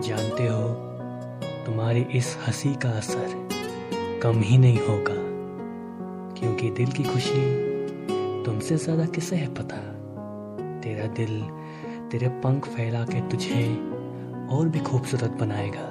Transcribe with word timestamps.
जानते 0.00 0.46
हो, 0.46 0.68
तुम्हारी 1.66 2.00
इस 2.00 2.36
हँसी 2.46 2.74
का 2.74 2.88
असर 2.88 3.48
कम 4.22 4.40
ही 4.40 4.58
नहीं 4.58 4.78
होगा, 4.78 5.14
क्योंकि 6.40 6.70
दिल 6.70 6.92
की 6.92 7.02
खुशी 7.02 7.40
तुमसे 8.44 8.76
ज़्यादा 8.76 9.04
किसे 9.04 9.36
है 9.36 9.54
पता? 9.54 9.76
तेरा 10.80 11.06
दिल 11.06 11.40
तेरे 12.10 12.28
पंख 12.28 12.66
फैला 12.66 13.04
के 13.04 13.20
तुझे 13.28 13.64
और 14.56 14.68
भी 14.68 14.80
खूबसूरत 14.80 15.30
बनाएगा, 15.30 15.88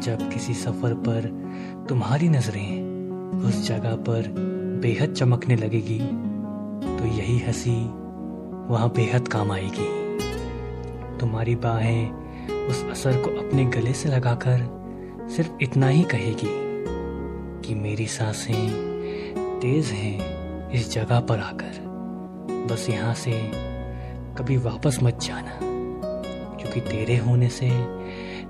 जब 0.00 0.30
किसी 0.32 0.54
सफ़र 0.54 0.94
पर 0.94 1.28
तुम्हारी 1.88 2.28
नज़रें 2.28 2.93
उस 3.48 3.66
जगह 3.68 3.96
पर 3.96 4.28
बेहद 4.82 5.12
चमकने 5.12 5.56
लगेगी। 5.56 5.98
तो 6.98 7.06
यही 7.06 7.38
हँसी 7.38 7.76
वहाँ 8.70 8.88
बेहद 8.96 9.28
काम 9.28 9.52
आएगी। 9.52 9.88
तुम्हारी 11.18 11.54
बाहें 11.56 12.10
उस 12.68 12.84
असर 12.90 13.16
को 13.16 13.30
अपने 13.40 13.64
गले 13.64 13.92
से 13.92 14.08
लगाकर 14.08 15.28
सिर्फ़ 15.30 15.50
इतना 15.62 15.88
ही 15.88 16.02
कहेगी 16.02 16.52
कि 17.60 17.74
मेरी 17.74 18.06
साँसें 18.06 19.60
तेज 19.60 19.86
हैं 19.86 20.70
इस 20.70 20.92
जगह 20.92 21.20
पर 21.20 21.38
आकर। 21.38 21.82
बस 22.70 22.86
यहाँ 22.90 23.14
से 23.14 23.32
कभी 24.38 24.56
वापस 24.56 24.98
मत 25.02 25.18
जाना, 25.22 25.58
क्योंकि 26.56 26.80
तेरे 26.80 27.16
होने 27.16 27.48
से 27.48 27.70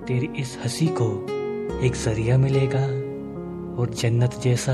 तेरी 0.07 0.29
इस 0.41 0.59
हँसी 0.65 0.87
को 1.01 1.09
एक 1.87 1.95
ज़रिया 1.95 2.39
मिलेगा। 2.39 2.87
और 3.79 3.91
जन्नत 3.91 4.35
जैसा 4.43 4.73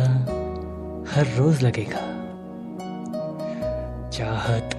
हर 1.10 1.26
रोज 1.38 1.62
लगेगा। 1.62 2.00
चाहत 4.10 4.74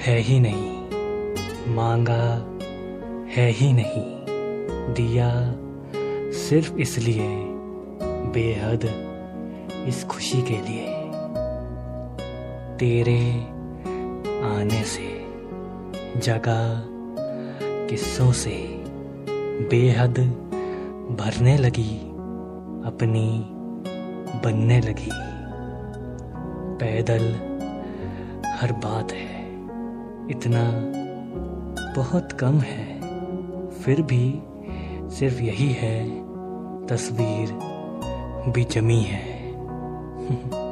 है 0.00 0.18
ही 0.18 0.40
नहीं, 0.40 1.74
मांगा 1.74 2.22
है 3.34 3.50
ही 3.50 3.72
नहीं, 3.72 4.04
दिया 4.94 5.30
सिर्फ़ 6.38 6.78
इसलिए 6.78 7.28
बेहद 8.34 8.84
इस 9.88 10.04
खुशी 10.04 10.42
के 10.42 10.60
लिए। 10.60 10.86
तेरे 12.78 13.20
आने 14.44 14.82
से 14.84 15.08
जगा 16.20 16.62
किस्सों 17.90 18.32
से 18.32 18.56
बेहद 19.70 20.18
भरने 21.20 21.56
लगी। 21.56 22.09
अपनी 22.86 23.46
बनने 24.44 24.80
लगी। 24.80 25.10
पैदल 26.76 27.34
हर 28.46 28.72
बात 28.72 29.12
है। 29.12 29.44
इतना 30.30 30.72
बहुत 32.02 32.32
कम 32.32 32.60
है। 32.60 33.00
फिर 33.70 34.02
भी 34.02 34.42
सिर्फ़ 35.10 35.42
यही 35.42 35.68
है, 35.68 36.04
तस्वीर 36.86 37.52
भी 38.52 38.64
जमी 38.64 39.02
है। 39.02 39.52